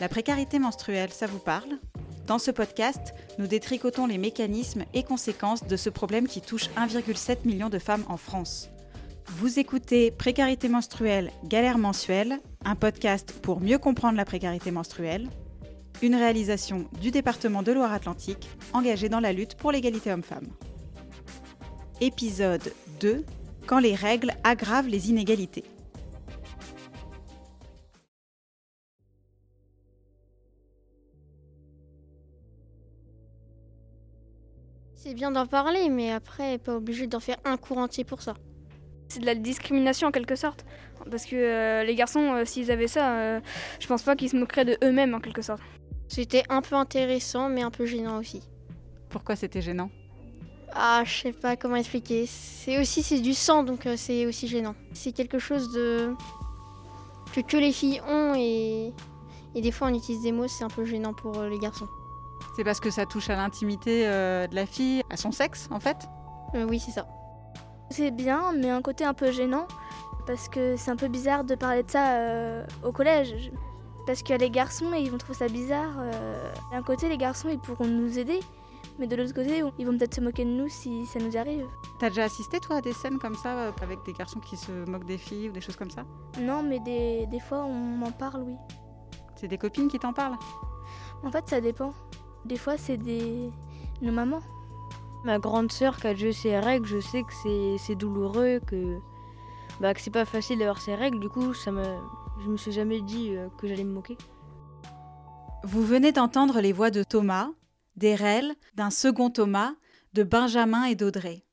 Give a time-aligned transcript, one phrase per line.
[0.00, 1.78] La précarité menstruelle, ça vous parle?
[2.26, 7.46] Dans ce podcast, nous détricotons les mécanismes et conséquences de ce problème qui touche 1,7
[7.46, 8.70] million de femmes en France.
[9.26, 15.28] Vous écoutez Précarité menstruelle, galère mensuelle, un podcast pour mieux comprendre la précarité menstruelle,
[16.00, 20.48] une réalisation du département de Loire-Atlantique engagé dans la lutte pour l'égalité homme-femme.
[22.00, 23.26] Épisode 2
[23.66, 25.64] Quand les règles aggravent les inégalités.
[35.02, 38.34] C'est bien d'en parler, mais après, pas obligé d'en faire un cours entier pour ça.
[39.08, 40.66] C'est de la discrimination en quelque sorte.
[41.10, 43.40] Parce que euh, les garçons, euh, s'ils avaient ça, euh,
[43.80, 45.62] je pense pas qu'ils se moqueraient de eux-mêmes en quelque sorte.
[46.06, 48.42] C'était un peu intéressant, mais un peu gênant aussi.
[49.08, 49.88] Pourquoi c'était gênant?
[50.74, 52.26] Ah, je sais pas comment expliquer.
[52.26, 54.74] C'est aussi c'est du sang, donc c'est aussi gênant.
[54.92, 56.14] C'est quelque chose de
[57.34, 58.92] que, que les filles ont et...
[59.54, 61.88] et des fois on utilise des mots, c'est un peu gênant pour les garçons.
[62.60, 65.80] C'est parce que ça touche à l'intimité euh, de la fille, à son sexe en
[65.80, 65.96] fait
[66.54, 67.08] Euh, oui, c'est ça.
[67.88, 69.66] C'est bien, mais un côté un peu gênant,
[70.26, 73.50] parce que c'est un peu bizarre de parler de ça euh, au collège.
[74.06, 75.94] Parce que les garçons, ils vont trouver ça bizarre.
[76.00, 76.52] euh.
[76.70, 78.40] D'un côté, les garçons, ils pourront nous aider,
[78.98, 81.64] mais de l'autre côté, ils vont peut-être se moquer de nous si ça nous arrive.
[81.98, 85.06] T'as déjà assisté toi à des scènes comme ça avec des garçons qui se moquent
[85.06, 86.02] des filles ou des choses comme ça?
[86.38, 88.56] Non, mais des, des fois, on m'en parle, oui.
[89.34, 90.36] C'est des copines qui t'en parlent?
[91.24, 91.94] En fait, ça dépend.
[92.44, 93.50] Des fois, c'est des...
[94.02, 94.42] nos mamans.
[95.24, 98.98] Ma grande sœur qui a déjà ses règles, je sais que c'est- c'est douloureux, que,
[99.80, 101.20] bah, que c'est pas facile d'avoir ses règles.
[101.20, 101.84] Du coup, ça me,
[102.42, 104.16] je me suis jamais dit euh, que j'allais me moquer.
[105.62, 107.50] Vous venez d'entendre les voix de Thomas,
[107.96, 109.74] d'Erel, d'un second Thomas,
[110.14, 111.44] de Benjamin et d'Audrey.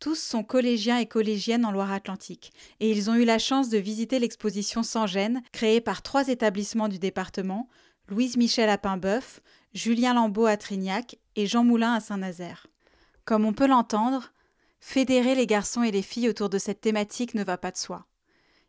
[0.00, 4.18] Tous sont collégiens et collégiennes en Loire-Atlantique, et ils ont eu la chance de visiter
[4.18, 7.68] l'exposition Sans gêne, créée par trois établissements du département,
[8.08, 9.40] Louise Michel à Paimboeuf,
[9.74, 12.66] Julien Lambeau à Trignac et Jean Moulin à Saint-Nazaire.
[13.24, 14.32] Comme on peut l'entendre,
[14.80, 18.04] fédérer les garçons et les filles autour de cette thématique ne va pas de soi.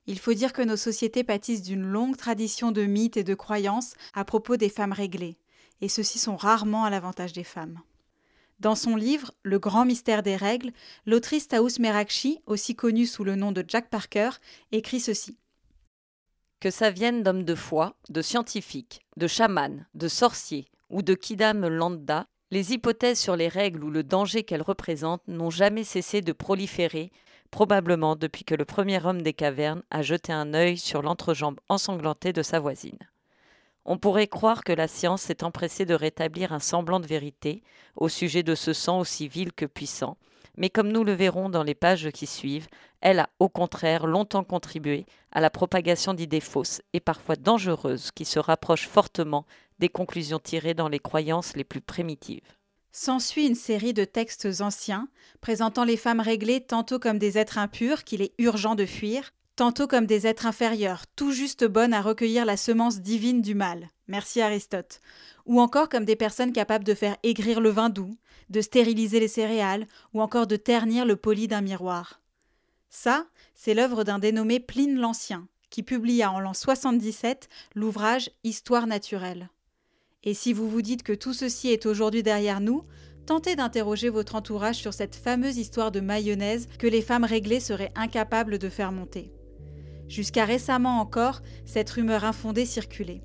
[0.08, 3.96] Il faut dire que nos sociétés pâtissent d'une longue tradition de mythes et de croyances
[4.14, 5.38] à propos des femmes réglées,
[5.82, 7.82] et ceux-ci sont rarement à l'avantage des femmes.
[8.62, 10.72] Dans son livre Le grand mystère des règles,
[11.06, 14.30] l'autrice Taous Merakchi, aussi connue sous le nom de Jack Parker,
[14.72, 15.38] écrit ceci.
[16.62, 21.68] Que ça vienne d'hommes de foi, de scientifiques, de chamans, de sorciers ou de kidam
[21.68, 26.34] lambda, les hypothèses sur les règles ou le danger qu'elles représentent n'ont jamais cessé de
[26.34, 27.12] proliférer,
[27.50, 32.34] probablement depuis que le premier homme des cavernes a jeté un œil sur l'entrejambe ensanglantée
[32.34, 33.00] de sa voisine.
[33.86, 37.64] On pourrait croire que la science s'est empressée de rétablir un semblant de vérité
[37.96, 40.18] au sujet de ce sang aussi vil que puissant,
[40.58, 42.68] mais comme nous le verrons dans les pages qui suivent,
[43.02, 48.26] elle a au contraire longtemps contribué à la propagation d'idées fausses et parfois dangereuses qui
[48.26, 49.46] se rapprochent fortement
[49.80, 52.58] des conclusions tirées dans les croyances les plus primitives.
[52.92, 55.08] S'ensuit une série de textes anciens
[55.42, 59.88] présentant les femmes réglées tantôt comme des êtres impurs qu'il est urgent de fuir, tantôt
[59.88, 63.88] comme des êtres inférieurs, tout juste bonnes à recueillir la semence divine du mal.
[64.08, 65.00] Merci Aristote.
[65.46, 68.18] Ou encore comme des personnes capables de faire aigrir le vin doux,
[68.50, 72.22] de stériliser les céréales, ou encore de ternir le poli d'un miroir.
[72.90, 73.26] Ça,
[73.56, 79.50] c'est l'œuvre d'un dénommé Pline l'Ancien, qui publia en l'an 77 l'ouvrage Histoire naturelle.
[80.24, 82.84] Et si vous vous dites que tout ceci est aujourd'hui derrière nous,
[83.26, 87.92] tentez d'interroger votre entourage sur cette fameuse histoire de mayonnaise que les femmes réglées seraient
[87.96, 89.34] incapables de faire monter.
[90.08, 93.22] Jusqu'à récemment encore, cette rumeur infondée circulait.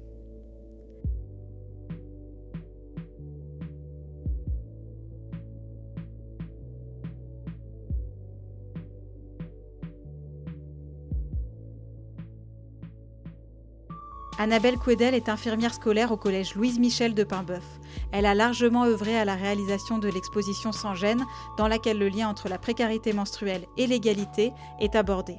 [14.40, 17.64] Annabelle Couedel est infirmière scolaire au collège Louise Michel de Paimboeuf.
[18.12, 21.24] Elle a largement œuvré à la réalisation de l'exposition Sans gêne,
[21.58, 25.38] dans laquelle le lien entre la précarité menstruelle et l'égalité est abordé.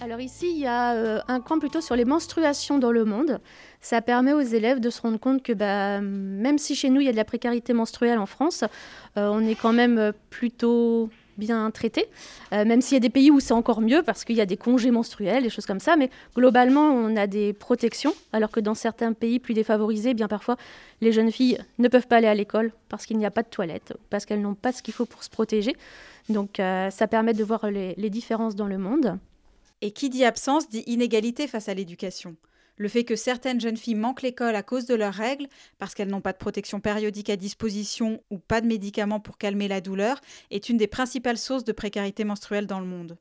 [0.00, 3.40] Alors ici, il y a euh, un camp plutôt sur les menstruations dans le monde.
[3.80, 7.06] Ça permet aux élèves de se rendre compte que bah, même si chez nous, il
[7.06, 8.62] y a de la précarité menstruelle en France,
[9.16, 12.06] euh, on est quand même plutôt bien traité,
[12.52, 14.46] euh, même s'il y a des pays où c'est encore mieux parce qu'il y a
[14.46, 18.60] des congés menstruels, des choses comme ça, mais globalement on a des protections, alors que
[18.60, 20.56] dans certains pays plus défavorisés, eh bien parfois
[21.00, 23.48] les jeunes filles ne peuvent pas aller à l'école parce qu'il n'y a pas de
[23.48, 25.76] toilettes, parce qu'elles n'ont pas ce qu'il faut pour se protéger.
[26.28, 29.18] Donc euh, ça permet de voir les différences dans le monde.
[29.84, 32.36] Et qui dit absence dit inégalité face à l'éducation.
[32.82, 35.46] Le fait que certaines jeunes filles manquent l'école à cause de leurs règles,
[35.78, 39.68] parce qu'elles n'ont pas de protection périodique à disposition ou pas de médicaments pour calmer
[39.68, 40.20] la douleur,
[40.50, 43.18] est une des principales sources de précarité menstruelle dans le monde.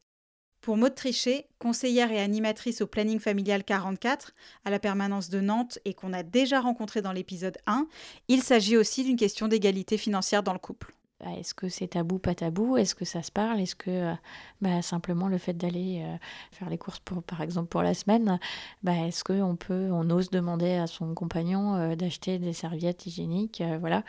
[0.62, 4.34] Pour Maud Trichet, conseillère et animatrice au planning familial 44
[4.66, 7.86] à la permanence de Nantes et qu'on a déjà rencontré dans l'épisode 1,
[8.30, 10.92] il s'agit aussi d'une question d'égalité financière dans le couple.
[11.22, 12.78] Bah, est-ce que c'est tabou, pas tabou?
[12.78, 13.60] Est-ce que ça se parle?
[13.60, 14.14] Est-ce que euh,
[14.62, 16.18] bah, simplement le fait d'aller euh,
[16.52, 18.40] faire les courses, pour, par exemple pour la semaine,
[18.82, 23.62] bah, est-ce qu'on peut, on ose demander à son compagnon euh, d'acheter des serviettes hygiéniques
[23.80, 24.04] Voilà,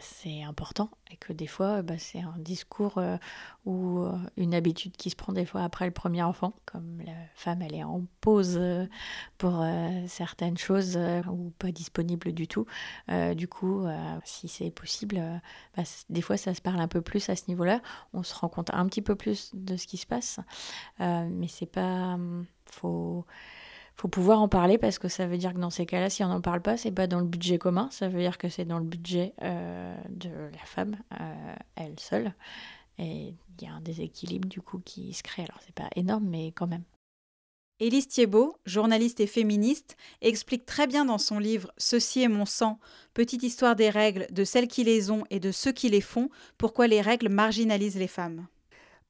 [0.00, 3.02] c'est important et que des fois, c'est un discours
[3.66, 4.04] ou
[4.36, 7.74] une habitude qui se prend des fois après le premier enfant, comme la femme elle
[7.74, 8.60] est en pause
[9.38, 9.64] pour
[10.06, 10.96] certaines choses
[11.28, 12.66] ou pas disponible du tout.
[13.34, 13.84] du coup,
[14.24, 15.20] si c'est possible,
[16.08, 17.80] des fois ça se parle un peu plus à ce niveau-là.
[18.12, 20.40] On se rend compte un petit peu plus de ce qui se passe.
[21.00, 22.14] Euh, mais c'est pas.
[22.14, 23.24] Hum, faut
[23.96, 26.28] faut pouvoir en parler parce que ça veut dire que dans ces cas-là, si on
[26.28, 28.78] n'en parle pas, c'est pas dans le budget commun, ça veut dire que c'est dans
[28.78, 32.32] le budget euh, de la femme, euh, elle seule.
[32.96, 35.42] Et il y a un déséquilibre du coup qui se crée.
[35.42, 36.84] Alors c'est pas énorme, mais quand même.
[37.82, 42.78] Élise Thiebaud, journaliste et féministe, explique très bien dans son livre Ceci est mon sang,
[43.14, 46.28] petite histoire des règles, de celles qui les ont et de ceux qui les font,
[46.58, 48.46] pourquoi les règles marginalisent les femmes.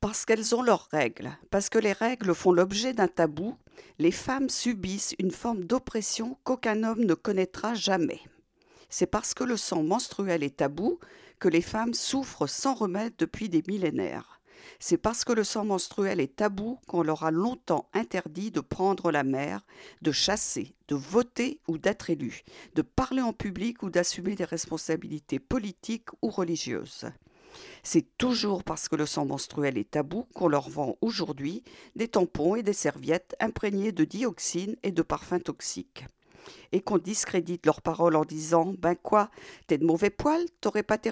[0.01, 3.57] Parce qu'elles ont leurs règles, parce que les règles font l'objet d'un tabou,
[3.99, 8.21] les femmes subissent une forme d'oppression qu'aucun homme ne connaîtra jamais.
[8.89, 11.01] C'est parce que le sang menstruel est tabou
[11.41, 14.40] que les femmes souffrent sans remède depuis des millénaires.
[14.79, 19.11] C'est parce que le sang menstruel est tabou qu'on leur a longtemps interdit de prendre
[19.11, 19.65] la mer,
[20.03, 22.43] de chasser, de voter ou d'être élu,
[22.75, 27.07] de parler en public ou d'assumer des responsabilités politiques ou religieuses.
[27.83, 31.63] C'est toujours parce que le sang menstruel est tabou qu'on leur vend aujourd'hui
[31.97, 36.07] des tampons et des serviettes imprégnés de dioxine et de parfums toxiques.
[36.73, 39.31] Et qu'on discrédite leurs paroles en disant Ben quoi,
[39.67, 41.11] t'es de mauvais poil, t'aurais pas tes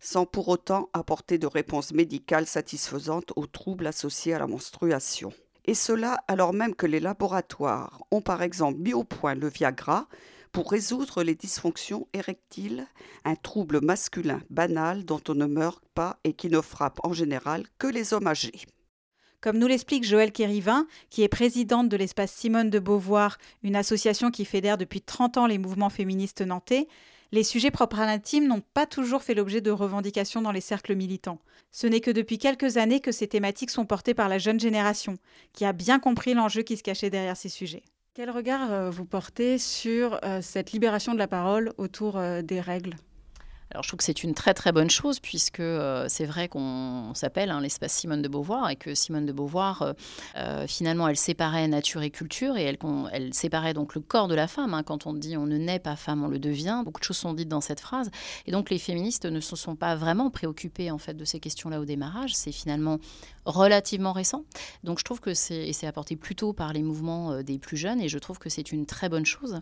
[0.00, 5.32] sans pour autant apporter de réponse médicale satisfaisante aux troubles associés à la menstruation.
[5.64, 10.08] Et cela alors même que les laboratoires ont par exemple mis au point le Viagra
[10.52, 12.86] pour résoudre les dysfonctions érectiles,
[13.24, 17.64] un trouble masculin banal dont on ne meurt pas et qui ne frappe en général
[17.78, 18.62] que les hommes âgés.
[19.40, 24.32] Comme nous l'explique Joëlle Kérivin, qui est présidente de l'espace Simone de Beauvoir, une association
[24.32, 26.88] qui fédère depuis 30 ans les mouvements féministes nantais,
[27.32, 30.94] les sujets propres à l'intime n'ont pas toujours fait l'objet de revendications dans les cercles
[30.94, 31.40] militants.
[31.70, 35.18] Ce n'est que depuis quelques années que ces thématiques sont portées par la jeune génération,
[35.52, 37.82] qui a bien compris l'enjeu qui se cachait derrière ces sujets.
[38.14, 42.60] Quel regard euh, vous portez sur euh, cette libération de la parole autour euh, des
[42.60, 42.96] règles?
[43.70, 47.12] Alors je trouve que c'est une très très bonne chose puisque euh, c'est vrai qu'on
[47.14, 49.92] s'appelle hein, l'espace Simone de Beauvoir et que Simone de Beauvoir, euh,
[50.36, 52.62] euh, finalement, elle séparait nature et culture et
[53.12, 54.72] elle, séparait donc le corps de la femme.
[54.72, 54.82] Hein.
[54.82, 56.80] quand on dit on ne naît pas femme, on le devient.
[56.82, 58.10] Beaucoup de choses sont dites dans cette phrase.
[58.46, 61.78] Et donc les féministes ne se sont pas vraiment préoccupées en fait de ces questions-là
[61.78, 62.34] au démarrage.
[62.34, 62.98] C'est finalement
[63.44, 64.44] relativement récent.
[64.82, 68.18] Donc je trouve que c'est, apporté plutôt par les mouvements des plus jeunes et je
[68.18, 69.60] trouve que c'est une très bonne chose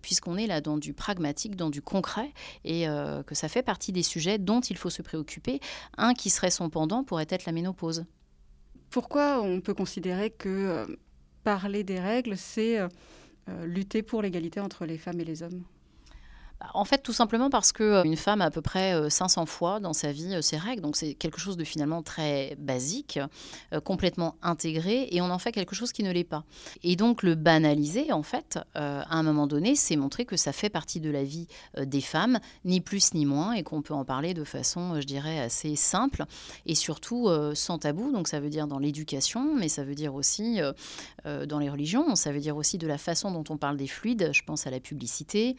[0.00, 2.32] puisqu'on est là dans du pragmatique, dans du concret
[2.64, 2.86] et
[3.22, 5.60] que ça fait partie des sujets dont il faut se préoccuper.
[5.96, 8.04] Un qui serait son pendant pourrait être la ménopause.
[8.90, 10.86] Pourquoi on peut considérer que euh,
[11.44, 12.88] parler des règles, c'est euh,
[13.48, 15.62] euh, lutter pour l'égalité entre les femmes et les hommes?
[16.74, 19.46] En fait, tout simplement parce que euh, une femme a à peu près 500 euh,
[19.46, 23.18] fois dans sa vie euh, ses règles, donc c'est quelque chose de finalement très basique,
[23.84, 26.44] complètement intégré, et on en fait quelque chose qui ne l'est pas.
[26.82, 30.68] Et donc le banaliser, en fait, à un moment donné, c'est montrer que ça fait
[30.68, 31.46] partie de la vie
[31.78, 35.38] des femmes, ni plus ni moins, et qu'on peut en parler de façon, je dirais,
[35.40, 36.24] assez simple,
[36.66, 38.12] et surtout sans tabou.
[38.12, 40.60] Donc ça veut dire dans l'éducation, mais ça veut dire aussi
[41.24, 44.30] dans les religions, ça veut dire aussi de la façon dont on parle des fluides.
[44.32, 45.56] Je pense à la publicité.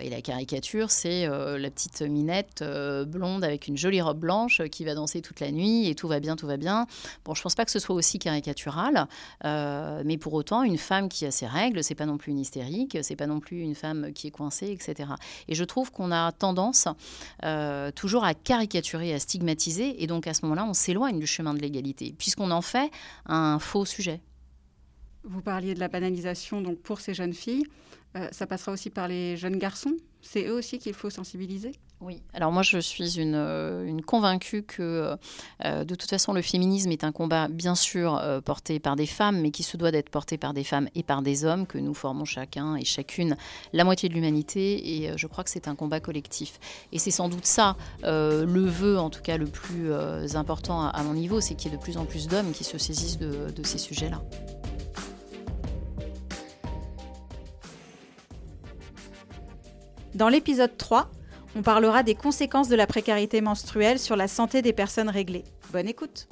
[0.00, 4.62] Et la caricature, c'est euh, la petite minette euh, blonde avec une jolie robe blanche
[4.70, 6.86] qui va danser toute la nuit et tout va bien, tout va bien.
[7.24, 9.06] Bon, je pense pas que ce soit aussi caricatural,
[9.44, 12.98] mais pour autant, une femme qui a ses règles, c'est pas non plus une hystérique,
[13.02, 15.10] c'est pas non plus une femme qui est coincée, etc.
[15.48, 16.88] Et je trouve qu'on a tendance
[17.94, 21.60] toujours à caricaturer, à stigmatiser, et donc à ce moment-là, on s'éloigne du chemin de
[21.60, 22.90] l'égalité, puisqu'on en fait
[23.26, 24.20] un faux sujet.
[25.24, 27.64] Vous parliez de la banalisation donc pour ces jeunes filles.
[28.16, 29.94] Euh, ça passera aussi par les jeunes garçons.
[30.20, 31.72] C'est eux aussi qu'il faut sensibiliser.
[32.00, 35.16] Oui, alors moi je suis une, euh, convaincue que
[35.64, 39.40] euh, de toute façon le féminisme est un combat bien sûr porté par des femmes,
[39.40, 41.94] mais qui se doit d'être porté par des femmes et par des hommes, que nous
[41.94, 43.36] formons chacun et chacune
[43.72, 46.58] la moitié de l'humanité, et je crois que c'est un combat collectif.
[46.90, 49.92] Et c'est sans doute ça le vœu, en tout cas le plus
[50.34, 52.78] important à, mon niveau, c'est qu'il y ait de plus en plus d'hommes qui se
[52.78, 54.22] saisissent de ces sujets-là.
[60.14, 61.10] Dans l'épisode 3,
[61.56, 65.44] on parlera des conséquences de la précarité menstruelle sur la santé des personnes réglées.
[65.72, 66.28] Bonne écoute